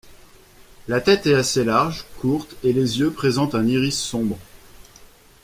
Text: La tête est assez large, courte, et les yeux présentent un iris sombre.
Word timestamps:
La 0.87 0.99
tête 0.99 1.27
est 1.27 1.35
assez 1.35 1.63
large, 1.63 2.05
courte, 2.19 2.55
et 2.63 2.73
les 2.73 2.97
yeux 2.97 3.11
présentent 3.11 3.53
un 3.53 3.67
iris 3.67 3.95
sombre. 3.99 4.39